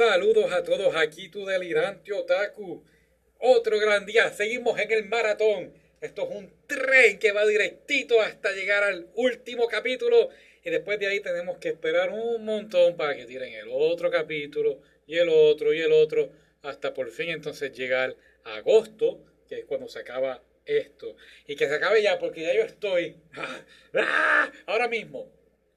[0.00, 2.82] Saludos a todos aquí, tu delirante otaku.
[3.38, 5.74] Otro gran día, seguimos en el maratón.
[6.00, 10.30] Esto es un tren que va directito hasta llegar al último capítulo
[10.64, 14.80] y después de ahí tenemos que esperar un montón para que tiren el otro capítulo
[15.06, 16.32] y el otro y el otro
[16.62, 21.14] hasta por fin entonces llegar a agosto, que es cuando se acaba esto.
[21.46, 23.16] Y que se acabe ya porque ya yo estoy
[23.94, 24.50] ¡Ah!
[24.64, 25.30] ahora mismo.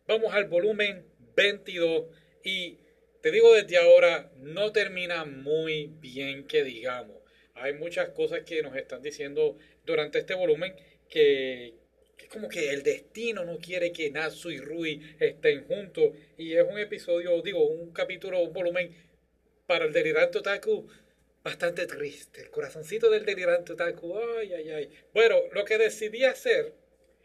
[0.07, 1.05] Vamos al volumen
[1.35, 2.05] 22
[2.45, 2.77] y
[3.23, 7.15] te digo desde ahora, no termina muy bien que digamos.
[7.53, 10.75] Hay muchas cosas que nos están diciendo durante este volumen
[11.09, 11.73] que,
[12.17, 16.11] es como que el destino no quiere que Natsu y Rui estén juntos.
[16.37, 18.93] Y es un episodio, digo, un capítulo, un volumen
[19.67, 20.85] para el delirante otaku
[21.41, 22.41] bastante triste.
[22.41, 24.89] El corazoncito del delirante otaku, ay, ay, ay.
[25.13, 26.73] Bueno, lo que decidí hacer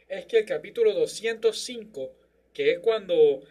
[0.07, 2.15] es que el capítulo 205,
[2.55, 3.43] que es cuando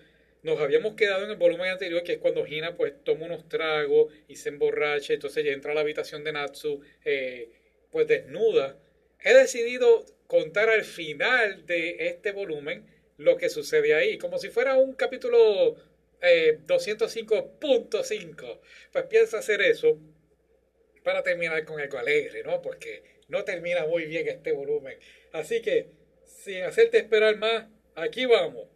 [0.44, 4.14] nos habíamos quedado en el volumen anterior, que es cuando Hina pues toma unos tragos
[4.28, 7.50] y se emborracha, entonces ya entra a la habitación de Natsu eh,
[7.92, 8.78] pues desnuda.
[9.24, 12.86] He decidido contar al final de este volumen
[13.18, 15.76] lo que sucede ahí, como si fuera un capítulo
[16.22, 18.44] 205.5.
[18.44, 18.60] Eh,
[18.92, 19.98] pues pienso hacer eso
[21.04, 22.62] para terminar con algo alegre, ¿no?
[22.62, 24.98] Porque no termina muy bien este volumen.
[25.32, 25.90] Así que,
[26.26, 28.68] sin hacerte esperar más, aquí vamos.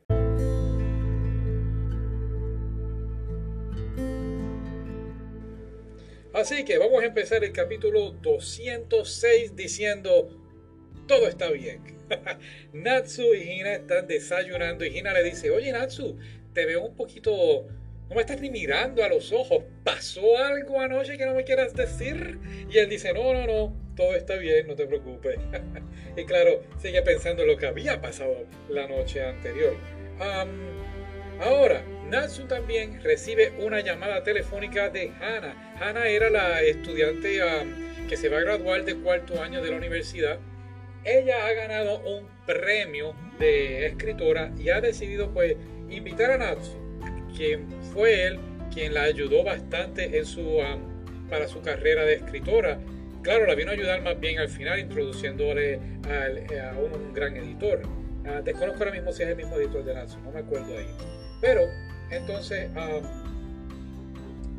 [6.33, 10.29] Así que vamos a empezar el capítulo 206 diciendo,
[11.05, 11.81] todo está bien.
[12.73, 16.17] Natsu y Hina están desayunando y Hina le dice, oye Natsu,
[16.53, 17.67] te veo un poquito...
[18.09, 19.63] No me estás ni mirando a los ojos.
[19.85, 22.39] ¿Pasó algo anoche que no me quieras decir?
[22.69, 25.37] Y él dice, no, no, no, todo está bien, no te preocupes.
[26.17, 29.75] y claro, sigue pensando en lo que había pasado la noche anterior.
[31.39, 35.77] ahora, Natsu también recibe una llamada telefónica de Hana.
[35.79, 37.39] Hana era la estudiante
[38.09, 40.37] que se va a graduar de cuarto año de la universidad.
[41.05, 45.55] Ella ha ganado un premio de escritora y ha decidido pues
[45.89, 46.77] invitar a Natsu,
[47.33, 48.39] quien fue él
[48.73, 50.59] quien la ayudó bastante en su,
[51.29, 52.77] para su carrera de escritora.
[53.21, 55.79] Claro, la vino a ayudar más bien al final, introduciéndole
[56.09, 57.83] a, un, gran editor.
[58.25, 60.87] Ah, desconozco ahora mismo si es el mismo editor de Natsu, no me acuerdo ahí.
[61.39, 61.61] Pero
[62.11, 62.69] entonces,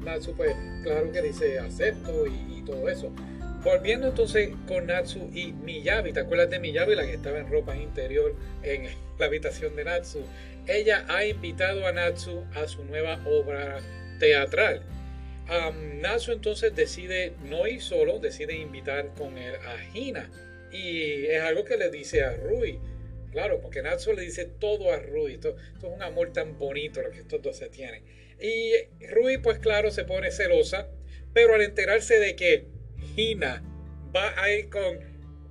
[0.05, 3.13] Natsu, pues claro que dice acepto y, todo eso.
[3.65, 7.77] Volviendo entonces con Natsu y Miyabi, ¿te acuerdas de Miyabi, la que estaba en ropa
[7.77, 8.85] interior en
[9.19, 10.21] la habitación de Natsu?
[10.69, 13.81] Ella ha invitado a Natsu a su nueva obra
[14.21, 14.83] teatral.
[16.01, 20.31] Natsu entonces decide no ir solo, decide invitar con él a Hina.
[20.73, 22.79] Y es algo que le dice a Rui.
[23.33, 25.35] Claro, porque Natsu le dice todo a Rui.
[25.35, 28.05] Esto, es un amor tan bonito lo que estos dos se tienen.
[28.39, 28.73] Y
[29.07, 30.89] Rui, pues claro, se pone celosa.
[31.33, 32.67] Pero al enterarse de que
[33.17, 33.63] Hina
[34.15, 34.99] va a ir con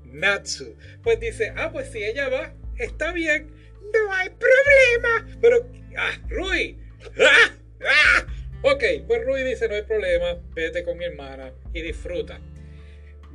[0.05, 3.49] Natsu, pues dice, ah, pues si ella va, está bien,
[3.81, 5.39] no hay problema.
[5.41, 5.67] Pero,
[5.97, 6.77] ah, Rui,
[7.19, 8.27] ah, ah.
[8.61, 12.39] Ok, pues Rui dice, no hay problema, vete con mi hermana y disfruta.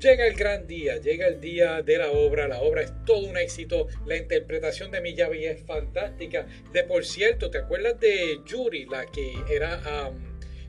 [0.01, 3.39] Llega el gran día, llega el día de la obra, la obra es todo un
[3.39, 6.47] éxito, la interpretación de Miyabi es fantástica.
[6.73, 9.81] De por cierto, ¿te acuerdas de Yuri, la que era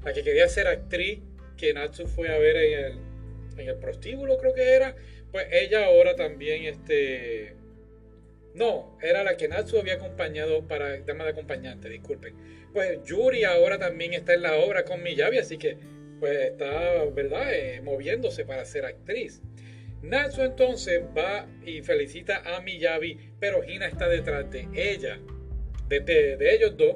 [0.03, 1.19] la que quería ser actriz
[1.57, 2.99] que Natsu fue a ver en el,
[3.57, 4.95] en el prostíbulo, creo que era?
[5.31, 7.53] Pues ella ahora también este
[8.57, 12.33] no, era la que Natsu había acompañado para tema de acompañante, disculpen.
[12.73, 15.77] Pues Yuri ahora también está en la obra con Miyabi, así que
[16.19, 19.41] pues está, ¿verdad?, eh, moviéndose para ser actriz.
[20.01, 25.19] Natsu entonces va y felicita a Miyabi, pero Hina está detrás de ella,
[25.87, 26.95] de, de, ellos dos.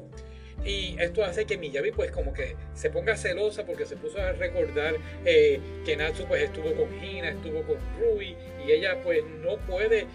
[0.64, 4.32] Y esto hace que Miyabi pues como que se ponga celosa porque se puso a
[4.34, 4.94] recordar
[5.26, 10.02] eh, que Natsu pues estuvo con Hina, estuvo con Rui y ella pues no puede
[10.02, 10.08] eh,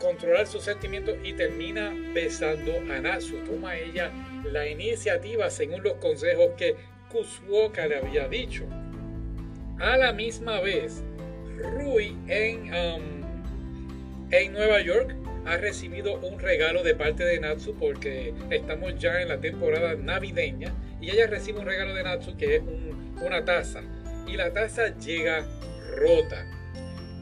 [0.00, 3.36] controlar sus sentimientos y termina besando a Natsu.
[3.44, 4.10] Toma ella
[4.44, 6.74] la iniciativa según los consejos que
[7.12, 8.64] Kusuoka le había dicho.
[9.78, 11.04] A la misma vez,
[11.58, 15.14] Rui en, um, en Nueva York
[15.44, 20.72] ha recibido un regalo de parte de Natsu porque estamos ya en la temporada navideña
[21.00, 22.62] y ella recibe un regalo de Natsu que es
[23.20, 23.82] una taza
[24.26, 25.44] y la taza llega
[25.96, 26.46] rota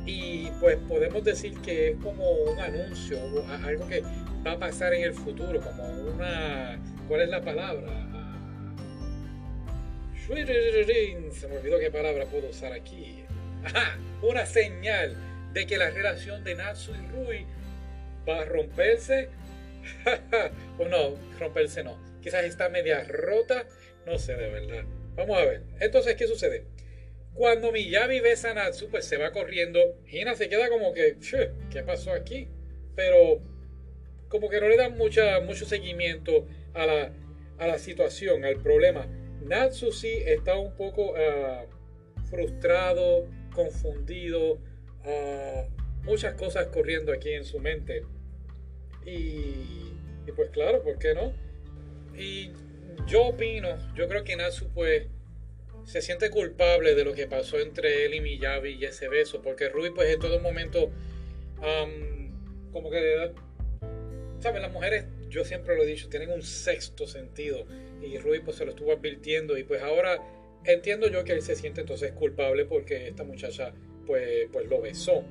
[0.06, 3.18] y pues podemos decir que es como un anuncio
[3.64, 4.02] algo que
[4.46, 5.82] va a pasar en el futuro como
[6.14, 6.78] una
[7.08, 8.09] ¿cuál es la palabra?
[10.30, 13.24] Se me olvidó qué palabra puedo usar aquí.
[14.22, 15.16] una señal
[15.52, 17.46] de que la relación de Natsu y Rui
[18.28, 19.28] va a romperse.
[20.78, 21.98] o no, romperse no.
[22.22, 23.66] Quizás está media rota,
[24.06, 24.84] No sé de verdad.
[25.16, 25.62] Vamos a ver.
[25.80, 26.64] Entonces, ¿qué sucede?
[27.34, 29.80] Cuando Miyabi ve a Natsu, pues se va corriendo.
[30.06, 31.16] Hina se queda como que,
[31.72, 32.46] ¿qué pasó aquí?
[32.94, 33.42] Pero
[34.28, 37.12] como que no le dan mucha, mucho seguimiento a la,
[37.58, 39.08] a la situación, al problema.
[39.42, 41.64] Natsu sí está un poco ah,
[42.30, 48.04] frustrado, confundido, uh, muchas cosas corriendo aquí en su mente.
[49.04, 49.92] Y,
[50.36, 51.32] pues claro, ¿por qué no?
[52.16, 52.52] Y
[53.06, 55.06] yo opino, yo creo que Natsu pues
[55.84, 59.68] se siente culpable de lo que pasó entre él y Miyabi y ese beso, porque
[59.68, 60.90] Rui pues en todo momento
[62.72, 63.32] como que,
[64.38, 64.62] ¿sabes?
[64.62, 67.66] Las mujeres, yo siempre lo he dicho, tienen un sexto sentido
[68.02, 70.22] y Rui pues se lo estuvo advirtiendo y pues ahora
[70.64, 73.72] entiendo yo que él se siente entonces culpable porque esta muchacha
[74.06, 75.24] pues, pues lo besó.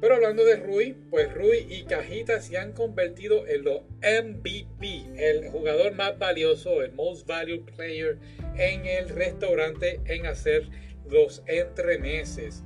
[0.00, 5.48] pero hablando de Rui, pues Rui y Cajita se han convertido en los MVP, el
[5.48, 8.18] jugador más valioso, el most valued player
[8.56, 10.68] en el restaurante en hacer
[11.08, 12.64] los entremeses.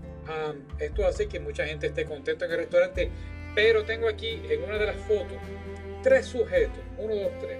[0.78, 3.10] esto hace que mucha gente esté contenta en el restaurante,
[3.56, 5.38] pero tengo aquí en una de las fotos
[6.02, 7.58] tres sujetos, uno, dos, tres.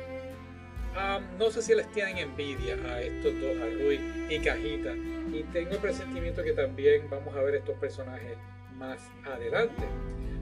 [1.39, 3.99] no sé si les tienen envidia a estos dos, a Rui
[4.29, 8.37] y Cajita, y tengo el presentimiento que también vamos a ver estos personajes
[8.77, 9.83] más adelante.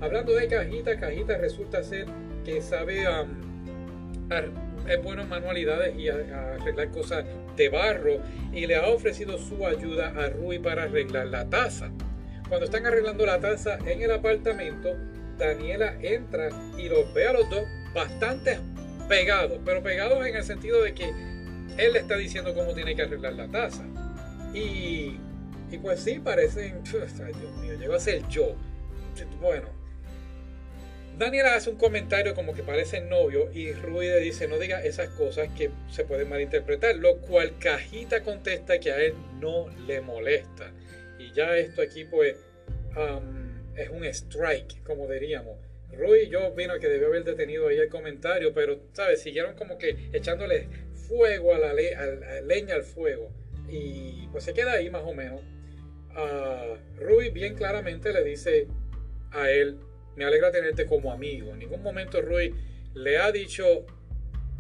[0.01, 2.07] Hablando de Cajita, Cajita resulta ser
[2.45, 3.05] que sabe
[4.89, 7.25] es bueno en manualidades y arreglar cosas
[7.57, 8.19] de barro
[8.53, 11.91] y le ha ofrecido su ayuda a Rui para arreglar la taza.
[12.49, 14.95] Cuando están arreglando la taza en el apartamento,
[15.39, 16.49] Daniela entra
[16.79, 17.65] y los ve a los dos
[17.95, 18.59] bastante
[19.09, 21.11] pegados, pero pegados en el sentido de que
[21.77, 23.85] él le está diciendo cómo tiene que arreglar la taza.
[24.53, 25.19] Y,
[25.83, 28.55] pues sí, parecen, ay Dios mío, llegó a ser yo.
[29.41, 29.69] Bueno,
[31.19, 35.11] Daniela hace un comentario como que parece novio y Rui le dice no diga esas
[35.11, 40.73] cosas que se pueden malinterpretar, lo cual Cajita contesta que a él no le molesta.
[41.19, 42.37] Y ya esto aquí pues
[43.77, 45.59] es un strike, como diríamos.
[45.93, 49.23] Rui yo vino que debió haber detenido ahí el comentario, pero, ¿sabes?
[49.23, 50.69] Siguieron como que echándole
[51.09, 51.73] fuego a la
[52.43, 53.31] leña al fuego.
[53.69, 55.41] Y pues se queda ahí más o menos.
[56.17, 58.69] Uh, Rui bien claramente le dice
[59.33, 59.79] a él,
[60.17, 61.53] me alegra tenerte como amigo.
[61.53, 62.55] En ningún momento Rui
[62.95, 63.87] le ha dicho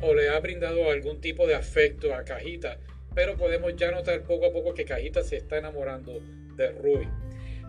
[0.01, 2.79] o le ha brindado algún tipo de afecto a Cajita,
[3.15, 6.21] pero podemos ya notar poco a poco que Cajita se está enamorando
[6.57, 7.09] de Rui.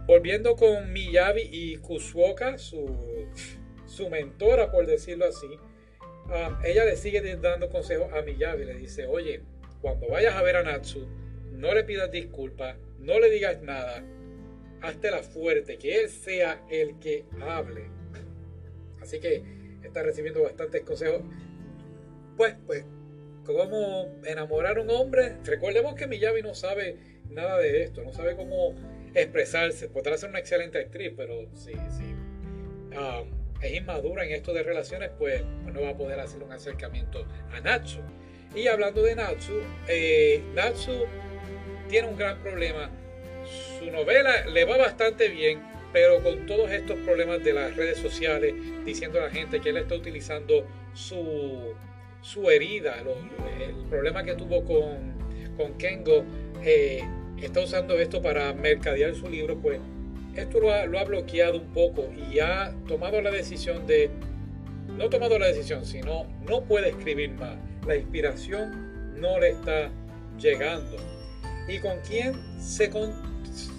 [0.05, 3.27] Volviendo con Miyabi y Kusuoka, su,
[3.87, 5.47] su mentora, por decirlo así,
[6.29, 8.65] ah, ella le sigue dando consejos a Miyabi.
[8.65, 9.41] Le dice, oye,
[9.81, 11.07] cuando vayas a ver a Natsu,
[11.51, 14.03] no le pidas disculpas, no le digas nada,
[14.81, 17.89] hazte la fuerte, que él sea el que hable.
[19.01, 19.43] Así que
[19.83, 21.21] está recibiendo bastantes consejos.
[22.37, 22.85] Pues, pues,
[23.45, 25.37] cómo enamorar a un hombre.
[25.43, 26.97] Recordemos que Miyabi no sabe
[27.29, 28.75] nada de esto, no sabe cómo
[29.15, 29.87] expresarse.
[29.87, 33.29] Podrá ser una excelente actriz, pero si, um,
[33.61, 37.59] es inmadura en esto de relaciones, pues, no va a poder hacer un acercamiento a
[37.61, 37.99] Natsu.
[38.55, 39.53] Y hablando de Natsu,
[39.87, 41.05] eh, Natsu
[41.89, 42.91] tiene un gran problema
[43.79, 45.61] su novela le va bastante bien,
[45.93, 48.53] pero con todos estos problemas de las redes sociales,
[48.85, 51.73] diciendo a la gente que él está utilizando su,
[52.21, 52.97] su herida,
[53.59, 55.13] el problema que tuvo con,
[55.57, 56.25] con Kengo,
[56.63, 57.03] eh,
[57.41, 59.79] está usando esto para mercadear su libro, pues
[60.35, 64.09] esto lo ha, lo ha bloqueado un poco y ha tomado la decisión de,
[64.97, 67.55] no tomado la decisión, sino no puede escribir más.
[67.87, 69.91] La inspiración no le está
[70.39, 70.97] llegando.
[71.67, 73.13] ¿Y con quién se, con,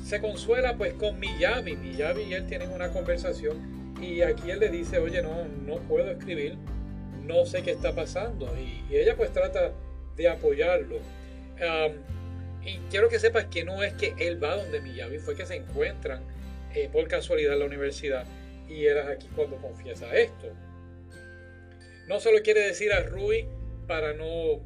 [0.05, 1.77] se consuela pues con Miyabi.
[1.77, 6.11] Miyabi y él tienen una conversación y aquí él le dice, oye, no, no puedo
[6.11, 6.57] escribir,
[7.25, 8.53] no sé qué está pasando.
[8.57, 9.73] Y, ella pues trata
[10.17, 10.97] de apoyarlo.
[12.67, 15.55] Y quiero que sepas que no es que él va donde Miyabi, fue que se
[15.55, 16.23] encuentran
[16.75, 18.27] eh, por casualidad en la universidad
[18.69, 20.53] y él es aquí cuando confiesa esto.
[22.09, 23.47] No solo quiere decir a Rui
[23.87, 24.61] para no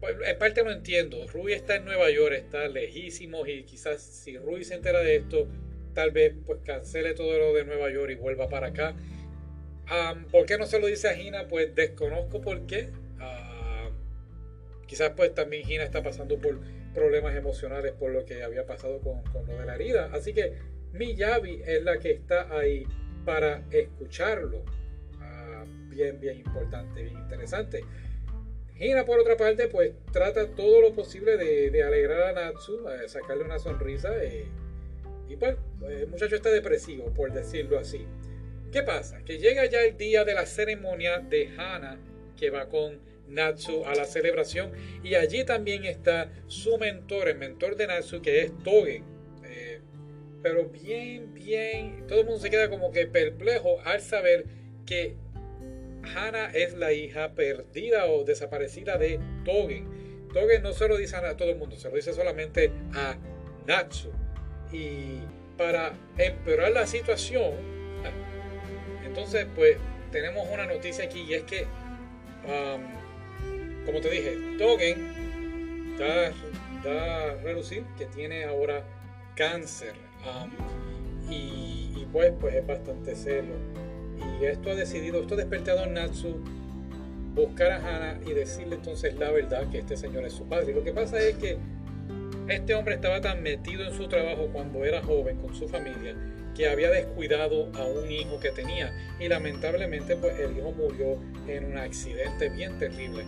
[0.00, 1.26] pues, en parte lo entiendo.
[1.26, 5.48] Rui está en Nueva York, está lejísimo y quizás si Rui se entera de esto,
[5.92, 8.94] tal vez pues cancele todo lo de Nueva York y vuelva para acá.
[10.30, 11.48] ¿Por qué no se lo dice a Gina?
[11.48, 12.90] Pues desconozco por qué.
[14.86, 16.60] quizás pues también Gina está pasando por
[16.94, 20.10] problemas emocionales por lo que había pasado con, lo de la herida.
[20.12, 20.54] Así que
[20.92, 22.86] Miyabi es la que está ahí
[23.24, 24.64] para escucharlo.
[25.20, 27.82] Ah, bien, bien importante, bien interesante.
[28.78, 33.58] Hina, por otra parte, pues trata todo lo posible de, alegrar a Natsu, sacarle una
[33.58, 34.10] sonrisa.
[34.22, 34.46] Eh,
[35.28, 35.56] y pues,
[35.88, 38.06] el muchacho está depresivo, por decirlo así.
[38.72, 39.22] ¿Qué pasa?
[39.24, 41.98] Que llega ya el día de la ceremonia de Hana,
[42.36, 42.98] que va con
[43.28, 48.42] Natsu a la celebración y allí también está su mentor, el mentor de Natsu que
[48.42, 49.04] es Togen.
[49.44, 49.80] Eh,
[50.42, 54.46] pero bien, bien, todo el mundo se queda como que perplejo al saber
[54.86, 55.16] que
[56.14, 60.28] Hana es la hija perdida o desaparecida de Togen.
[60.32, 63.16] Togen no se lo dice a todo el mundo, se lo dice solamente a
[63.66, 64.10] Natsu.
[64.72, 65.20] Y
[65.56, 67.52] para empeorar la situación,
[69.04, 69.76] entonces pues
[70.10, 71.66] tenemos una noticia aquí y es que,
[72.46, 72.82] um,
[73.84, 76.32] como te dije, Togen da,
[76.86, 78.84] a relucir que tiene ahora
[79.36, 79.94] cáncer
[80.26, 80.50] um,
[81.30, 83.54] y, pues, pues es bastante serio.
[84.40, 86.40] Y esto ha decidido, esto ha despertado a Natsu
[87.34, 90.72] buscar a Hana y decirle entonces la verdad que este señor es su padre.
[90.72, 91.58] Lo que pasa es que
[92.48, 96.14] este hombre estaba tan metido en su trabajo cuando era joven con su familia
[96.54, 101.64] que había descuidado a un hijo que tenía y lamentablemente pues el hijo murió en
[101.64, 103.24] un accidente bien terrible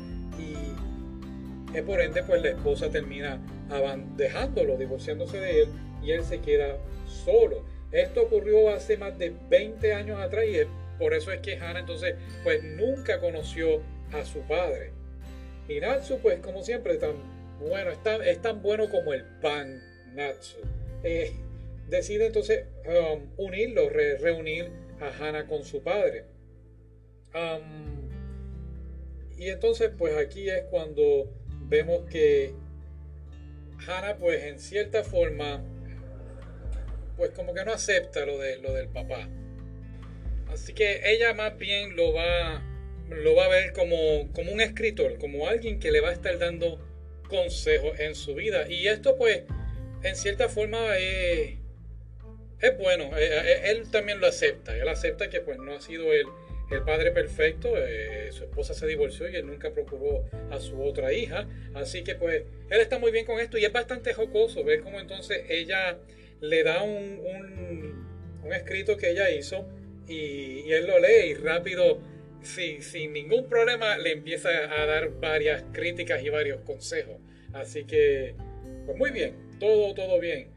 [1.76, 3.40] y por ende pues la esposa termina
[4.16, 5.68] dejándolo, divorciándose de él
[6.02, 7.64] y él se queda solo.
[7.92, 10.58] Esto ocurrió hace más de 20 años atrás y
[10.98, 14.92] por eso es que Hannah entonces pues nunca conoció a su padre.
[15.68, 17.14] Y Natsu pues como siempre tan
[17.60, 19.82] bueno, es tan, es tan bueno como el pan
[20.14, 20.56] Natsu.
[21.02, 21.32] Eh,
[21.88, 26.24] decide entonces um, unirlo, reunir a Hannah con su padre.
[27.34, 28.08] Um,
[29.36, 31.30] y entonces pues aquí es cuando
[31.68, 32.54] vemos que
[33.86, 35.62] Hannah pues en cierta forma
[37.16, 39.28] pues como que no acepta lo, de, lo del papá.
[40.48, 42.62] Así que ella más bien lo va,
[43.08, 46.38] lo va a ver como, como un escritor, como alguien que le va a estar
[46.38, 46.78] dando
[47.28, 48.68] consejos en su vida.
[48.68, 49.42] Y esto pues
[50.02, 51.56] en cierta forma es,
[52.60, 56.12] es bueno, eh, eh, él también lo acepta, él acepta que pues no ha sido
[56.12, 56.26] el,
[56.70, 61.12] el padre perfecto, eh, su esposa se divorció y él nunca procuró a su otra
[61.12, 64.80] hija, así que pues él está muy bien con esto y es bastante jocoso ver
[64.80, 65.98] cómo entonces ella
[66.40, 67.20] le da un,
[68.42, 69.66] un, escrito que ella hizo
[70.06, 71.98] y, él lo lee y rápido,
[72.42, 77.16] sin ningún problema, le empieza a dar varias críticas y varios consejos.
[77.52, 78.36] Así que,
[78.84, 80.48] pues muy bien, todo, todo bien,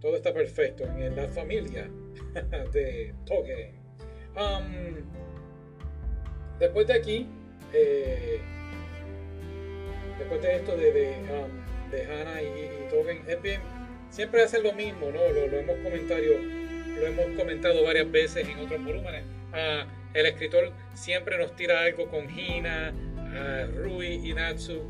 [0.00, 1.88] todo está perfecto en la familia
[2.74, 3.72] de Toge.
[4.36, 5.21] Um,
[6.62, 7.26] después de aquí,
[7.74, 8.40] eh,
[10.18, 13.60] después de esto de, de, um, de Hannah y, y Togen, es bien
[14.12, 15.20] siempre hacen lo mismo, ¿no?
[15.32, 19.24] Lo, hemos comentado, lo hemos comentado varias veces en otros volúmenes.
[19.52, 22.92] Ah, el escritor siempre nos tira algo con Hina,
[23.74, 24.82] Rui y Natsu,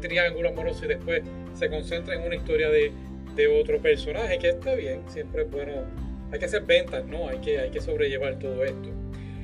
[0.00, 1.22] triángulo amoroso y después
[1.54, 2.92] se concentra en una historia de,
[3.62, 5.84] otro personaje, que está bien, siempre es bueno.
[6.32, 7.28] Hay que hacer ventas, ¿no?
[7.28, 8.88] Hay que, hay que sobrellevar todo esto.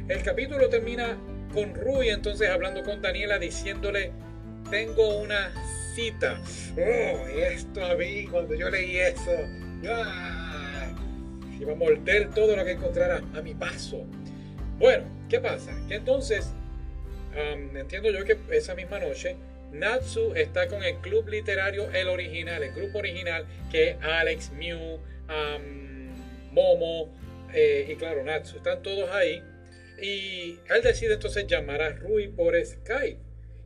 [0.08, 1.16] El capítulo termina
[1.54, 4.10] con Rui entonces hablando con Daniela diciéndole,
[4.70, 5.52] tengo una
[5.94, 6.40] cita.
[6.76, 9.30] Oh, esto a mí, cuando yo leí eso,
[9.88, 10.92] ¡ah!
[11.58, 14.04] iba a morder todo lo que encontrara a mi paso.
[14.78, 15.72] Bueno, ¿qué pasa?
[15.86, 16.52] Que entonces,
[17.74, 19.36] entiendo yo que esa misma noche,
[19.72, 24.98] Natsu está con el club literario, el original, el grupo original, que es Alex, Mew,
[26.50, 27.12] Momo
[27.52, 28.56] eh, y claro, Natsu.
[28.56, 29.42] Están todos ahí.
[30.00, 33.18] Y él decide entonces llamar a Rui por Skype.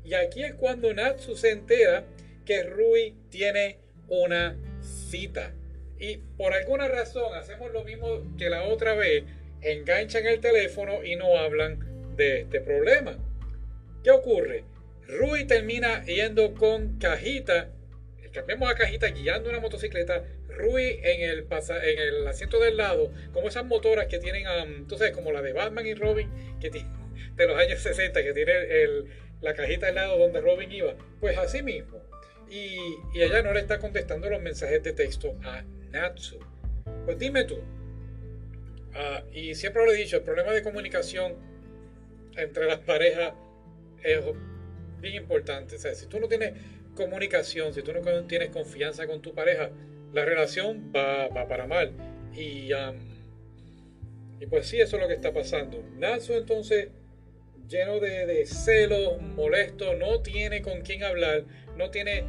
[0.04, 2.04] Y aquí es cuando Natsu se entera
[2.44, 5.52] que Rui tiene una cita.
[5.98, 9.24] Y por alguna razón hacemos lo mismo que la otra vez,
[9.60, 13.18] enganchan el teléfono y no hablan de este problema.
[14.04, 14.64] ¿Qué ocurre?
[15.06, 17.70] Rui termina yendo con Cajita,
[18.32, 20.24] cambiamos a Cajita guiando una motocicleta,
[20.58, 24.46] Rui en el, en el asiento del lado, como esas motoras que tienen,
[24.76, 26.28] entonces como la de Batman y Robin,
[26.60, 26.70] que
[27.36, 28.52] de los años 60, que tiene
[29.40, 30.94] la cajita al lado donde Robin iba.
[31.20, 32.02] Pues así mismo.
[32.50, 32.78] Y,
[33.14, 36.38] ella no le está contestando los mensajes de texto a Natsu.
[37.04, 37.60] Pues dime tú.
[38.94, 41.36] Ah, y siempre lo he dicho, el problema de comunicación
[42.36, 43.34] entre las parejas
[44.02, 44.20] es
[45.00, 45.76] bien importante.
[45.76, 46.54] O sea, si tú no tienes
[46.94, 49.70] comunicación, si tú no tienes confianza con tu pareja,
[50.12, 51.92] la relación va, para mal.
[52.34, 52.70] Y,
[54.40, 55.82] y pues sí, eso es lo que está pasando.
[55.96, 56.88] Natsu entonces
[57.68, 61.44] lleno de, celos, molesto, no tiene con quién hablar,
[61.76, 62.24] no tiene,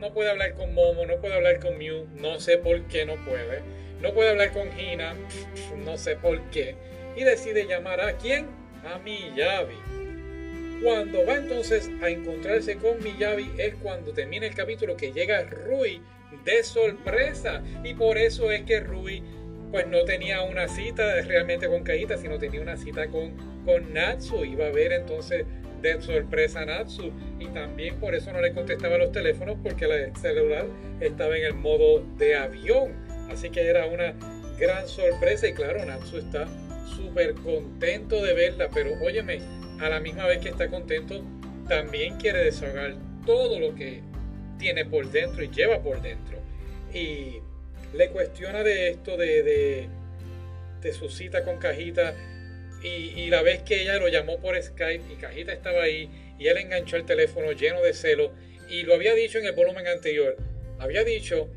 [0.00, 3.14] no puede hablar con Momo, no puede hablar con Mew, no sé por qué no
[3.24, 3.62] puede,
[4.02, 5.14] no puede hablar con Hina,
[5.84, 6.74] no sé por qué,
[7.16, 8.46] y decide llamar a quién,
[8.84, 10.07] a Miyabi.
[10.82, 16.00] Cuando va entonces a encontrarse con Miyabi es cuando termina el capítulo que llega Rui
[16.44, 19.22] de sorpresa y por eso es que Rui
[19.72, 24.44] pues no tenía una cita realmente con Kaita, sino tenía una cita con, con Natsu.
[24.44, 25.46] Iba a ver entonces
[25.82, 30.16] de sorpresa a Natsu y también por eso no le contestaba los teléfonos porque el
[30.16, 30.66] celular
[31.00, 32.92] estaba en el modo de avión.
[33.30, 34.14] Así que era una
[34.58, 36.46] gran sorpresa y claro, Natsu está
[36.96, 39.40] súper contento de verla, pero óyeme,
[39.80, 41.24] a la misma vez que está contento,
[41.68, 42.94] también quiere desahogar
[43.26, 44.02] todo lo que
[44.58, 46.38] tiene por dentro y lleva por dentro.
[46.92, 47.40] Y
[47.94, 49.88] le cuestiona de esto, de,
[50.80, 52.14] de, su cita con Cajita.
[52.82, 56.08] Y, la vez que ella lo llamó por Skype y Cajita estaba ahí
[56.38, 58.32] y él enganchó el teléfono lleno de celo
[58.70, 60.36] y lo había dicho en el volumen anterior.
[60.78, 61.48] Había dicho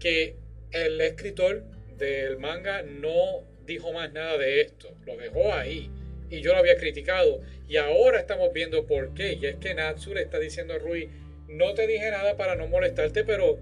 [0.00, 0.36] que
[0.72, 1.64] el escritor
[1.96, 5.90] del manga no dijo más nada de esto, lo dejó ahí
[6.30, 7.42] y yo lo había criticado.
[7.68, 9.34] Y ahora estamos viendo por qué.
[9.34, 11.10] Y es que Natsu le está diciendo a Rui
[11.48, 13.58] no te dije nada para no molestarte pero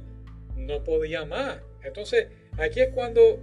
[0.56, 2.26] no podía más entonces
[2.58, 3.40] aquí es cuando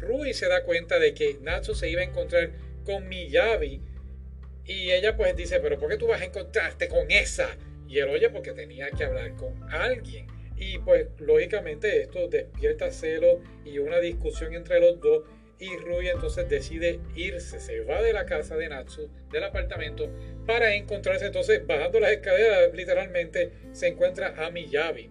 [0.00, 2.50] Rui se da cuenta de que Natsu se iba a encontrar
[2.84, 3.80] con Miyabi.
[4.64, 7.56] Y ella pues dice pero ¿por qué tú vas a encontrarte con esa?
[7.88, 13.40] y él oye porque tenía que hablar con alguien y pues lógicamente esto despierta celo
[13.64, 15.22] y una discusión entre los dos
[15.58, 20.10] y Rui entonces decide irse, se va de la casa de Natsu, del apartamento,
[20.46, 25.10] para encontrarse entonces bajando las escaleras, literalmente se encuentra a Miyabi.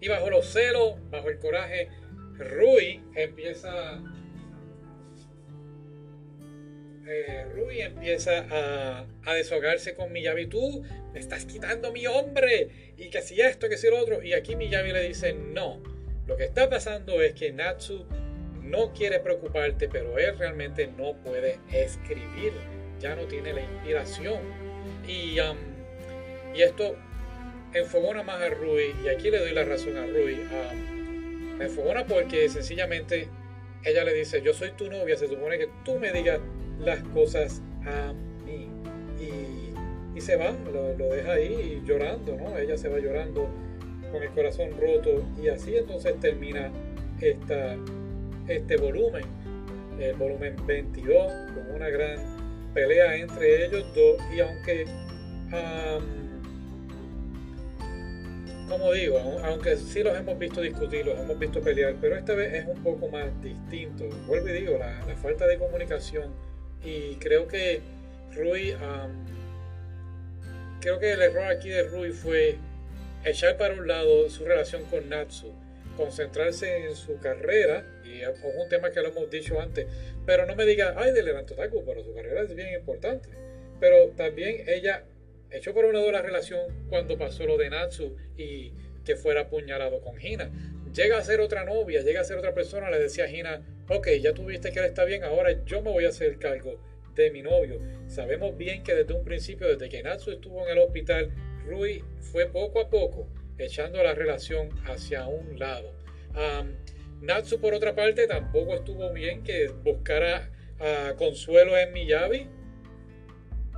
[0.00, 1.88] Y bajo los celos, bajo el coraje,
[2.38, 4.02] Rui empieza
[7.06, 10.46] eh, Rui empieza a, a, deshogarse con Miyabi.
[10.46, 12.94] Tú me estás quitando mi hombre.
[12.96, 14.22] Y que si esto, que si lo otro.
[14.22, 15.82] Y aquí Miyabi le dice, no.
[16.26, 18.06] Lo que está pasando es que Natsu
[18.64, 22.52] no quiere preocuparte, pero él realmente no puede escribir,
[22.98, 24.40] ya no tiene la inspiración.
[25.06, 25.38] Y,
[26.54, 26.96] y esto
[27.72, 30.40] enfogona más a Rui, y aquí le doy la razón a Rui.
[30.40, 33.28] Um, me enfogona porque sencillamente
[33.84, 36.40] ella le dice, yo soy tu novia, se supone que tú me digas
[36.80, 38.12] las cosas a
[38.44, 38.68] mí.
[39.20, 42.56] Y, y se va, lo, lo, deja ahí llorando, ¿no?
[42.56, 43.48] Ella se va llorando
[44.10, 46.70] con el corazón roto y así entonces termina
[47.20, 47.76] esta
[48.48, 49.24] este volumen,
[49.98, 52.18] el volumen 22, con una gran
[52.74, 54.16] pelea entre ellos dos.
[54.34, 54.86] Y aunque,
[58.68, 62.54] como digo, aunque sí los hemos visto discutir, los hemos visto pelear, pero esta vez
[62.54, 64.04] es un poco más distinto.
[64.26, 66.32] Vuelvo y digo, la, falta de comunicación.
[66.82, 67.80] Y creo que
[68.34, 68.74] Rui,
[70.80, 72.58] creo que el error aquí de Rui fue
[73.24, 75.54] echar para un lado su relación con Natsu
[75.96, 79.86] concentrarse en su carrera, y es un tema que lo hemos dicho antes,
[80.26, 83.28] pero no me diga, ay, del Taku, pero su carrera es bien importante.
[83.80, 85.04] Pero también ella
[85.50, 88.72] echó por un lado la relación cuando pasó lo de Natsu y
[89.04, 90.50] que fuera apuñalado con Hina.
[90.94, 94.08] Llega a ser otra novia, llega a ser otra persona, le decía a Hina, ok,
[94.20, 96.78] ya tuviste que él está bien, ahora yo me voy a hacer cargo
[97.14, 97.80] de mi novio.
[98.06, 101.30] Sabemos bien que desde un principio, desde que Natsu estuvo en el hospital,
[101.66, 103.26] Rui fue poco a poco
[103.58, 105.92] echando la relación hacia un lado.
[107.20, 112.48] Natsu, por otra parte, tampoco estuvo bien que buscara a consuelo en Miyabi.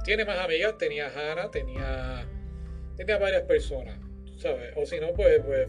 [0.04, 2.26] Tiene más amigas, tenía Hana, tenía,
[2.96, 3.98] tenía varias personas,
[4.38, 4.72] ¿sabes?
[4.76, 5.66] O si no, pues, pues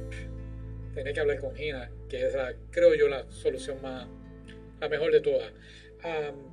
[0.94, 4.08] tenía que hablar con Hina, que es, la, creo yo, la solución más,
[4.80, 5.52] la mejor de todas.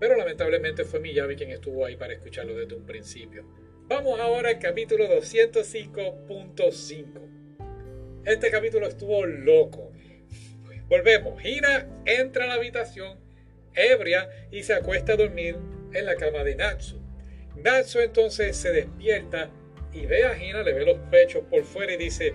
[0.01, 3.45] pero lamentablemente fue Miyabi quien estuvo ahí para escucharlo desde un principio.
[3.87, 7.34] Vamos ahora al capítulo 205.5.
[8.25, 9.93] Este capítulo estuvo loco.
[10.89, 11.45] Volvemos.
[11.45, 13.19] Hina entra a la habitación
[13.75, 15.57] ebria y se acuesta a dormir
[15.93, 16.99] en la cama de Natsu.
[17.57, 19.51] Natsu entonces se despierta
[19.93, 22.33] y ve a Hina, le ve los pechos por fuera y dice,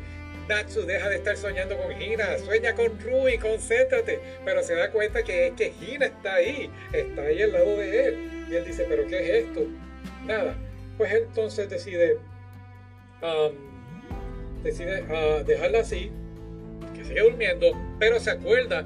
[0.48, 4.20] Natsu, deja de estar soñando con Hina, sueña con Rui, concéntrate.
[4.46, 8.06] Pero se da cuenta que es que Hina está ahí, está ahí al lado de
[8.06, 8.46] él.
[8.48, 9.66] Y él dice, ¿pero qué es esto?
[10.24, 10.56] Nada.
[11.00, 12.20] Pues entonces decide
[13.24, 13.79] um,
[14.64, 16.12] decide uh, dejarla así,
[16.96, 18.86] que sigue durmiendo, pero se acuerda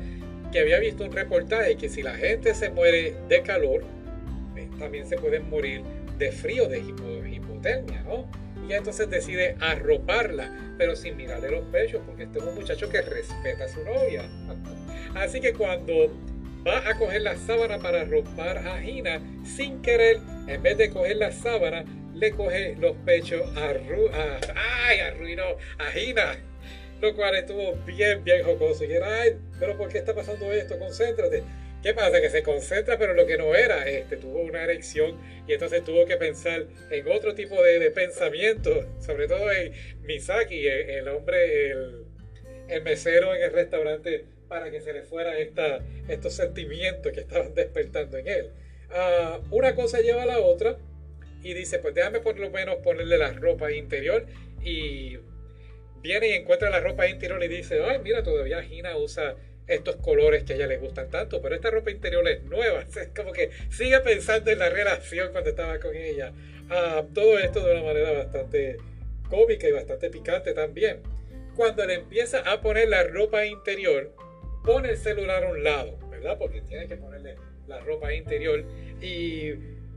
[0.51, 3.83] que había visto un reportaje que si la gente se muere de calor,
[4.55, 5.81] eh, también se pueden morir
[6.17, 8.27] de frío, de hipotermia, ¿no?
[8.69, 13.01] Y entonces decide arroparla, pero sin mirarle los pechos, porque este es un muchacho que
[13.01, 14.23] respeta a su novia.
[15.15, 16.11] Así que cuando
[16.65, 21.17] va a coger la sábana para arropar a Gina, sin querer, en vez de coger
[21.17, 21.83] la sábana,
[22.23, 24.39] le coge los pechos a, Ru, a,
[24.87, 25.13] ay, a
[25.77, 26.37] a Gina,
[27.01, 28.85] lo cual estuvo bien, bien jocoso.
[28.85, 30.79] Y era, ay, pero ¿por qué está pasando esto?
[30.79, 31.43] Concéntrate.
[31.81, 32.21] ¿Qué pasa?
[32.21, 36.05] Que se concentra, pero lo que no era, este, tuvo una erección y entonces tuvo
[36.05, 42.05] que pensar en otro tipo de, pensamiento, sobre todo en Misaki, el, hombre, el,
[42.69, 45.35] el, mesero en el restaurante, para que se le fueran
[46.07, 48.49] estos sentimientos que estaban despertando en él.
[48.91, 50.77] Ah, una cosa lleva a la otra
[51.43, 54.25] y dice, pues déjame por lo menos ponerle la ropa interior
[54.63, 55.17] y
[56.01, 59.35] viene y encuentra la ropa interior y dice, ay, mira, todavía Gina usa
[59.67, 63.09] estos colores que a ella le gustan tanto, pero esta ropa interior es nueva, es
[63.15, 66.33] como que sigue pensando en la relación cuando estaba con ella.
[66.69, 68.77] Ah, todo esto de una manera bastante
[69.29, 71.01] cómica y bastante picante también.
[71.55, 74.15] Cuando le empieza a poner la ropa interior,
[74.63, 76.37] pone el celular a un lado, ¿verdad?
[76.37, 77.35] Porque tiene que ponerle
[77.67, 78.65] la ropa interior
[79.01, 79.51] y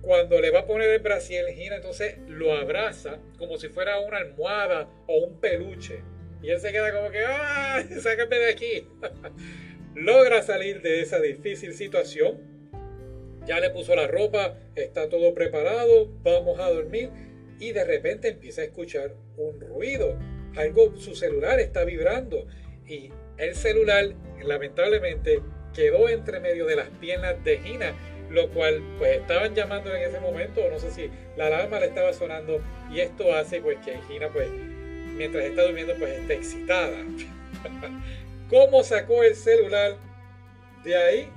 [0.06, 4.18] cuando le va a poner el brasier, Gina entonces lo abraza como si fuera una
[4.18, 6.00] almohada o un peluche.
[6.40, 7.82] Y él se queda como que, ¡ah!
[8.00, 8.86] ¡Sácame de aquí!
[9.96, 12.38] Logra salir de esa difícil situación.
[13.46, 17.10] Ya le puso la ropa, está todo preparado, vamos a dormir.
[17.58, 20.16] Y de repente empieza a escuchar un ruido.
[20.54, 22.46] Algo, su celular está vibrando.
[22.86, 25.42] Y el celular, lamentablemente,
[25.74, 27.92] quedó entre medio de las piernas de Gina
[28.30, 32.12] lo cual pues estaban llamando en ese momento, no sé si la alarma le estaba
[32.12, 32.60] sonando
[32.92, 34.48] y esto hace pues que Gina pues
[35.16, 36.96] mientras está durmiendo pues esté excitada.
[38.50, 39.96] ¿Cómo sacó el celular
[40.84, 41.28] de ahí?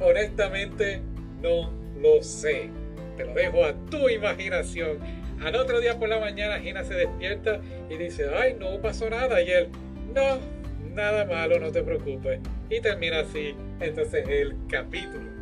[0.00, 1.00] Honestamente
[1.40, 2.70] no lo sé.
[3.16, 4.98] Te lo dejo a tu imaginación.
[5.42, 9.40] Al otro día por la mañana Gina se despierta y dice, ay, no pasó nada.
[9.40, 9.68] Y él,
[10.14, 10.38] no,
[10.94, 12.40] nada malo, no te preocupes.
[12.70, 15.37] Y termina así entonces el capítulo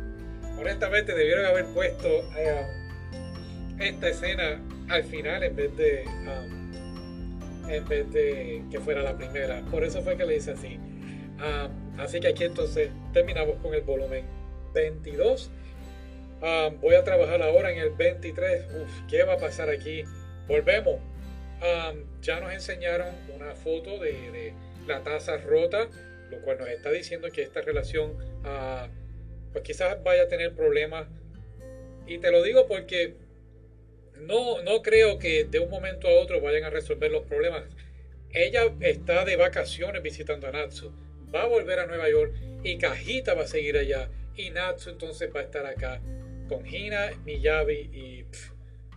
[0.57, 2.65] honestamente debieron haber puesto eh,
[3.79, 9.61] esta escena al final en vez de um, en vez de que fuera la primera.
[9.69, 10.77] Por eso fue que le hice así.
[10.77, 14.25] Um, así que aquí entonces terminamos con el volumen
[14.73, 15.51] 22.
[16.41, 18.65] Um, voy a trabajar ahora en el 23.
[18.81, 20.03] Uf, ¿qué va a pasar aquí?
[20.47, 20.99] Volvemos.
[22.21, 24.53] ya nos enseñaron una foto de,
[24.87, 25.89] la taza rota,
[26.31, 28.11] lo cual nos está diciendo que esta relación
[28.45, 28.87] uh,
[29.51, 31.07] pues quizás vaya a tener problemas.
[32.05, 33.15] Y te lo digo porque
[34.21, 37.63] no, no creo que de un momento a otro vayan a resolver los problemas.
[38.31, 40.91] Ella está de vacaciones visitando a Natsu.
[41.33, 42.33] Va a volver a Nueva York
[42.63, 44.09] y Cajita va a seguir allá.
[44.35, 46.01] Y Natsu entonces va a estar acá
[46.47, 48.25] con Hina, Miyabi y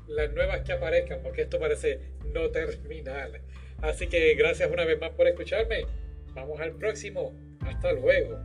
[0.07, 2.01] las nuevas que aparezcan, porque esto parece
[2.33, 3.41] no terminal.
[3.81, 5.87] Así que gracias una vez más por escucharme.
[6.35, 7.33] Vamos al próximo.
[7.61, 8.39] Hasta luego.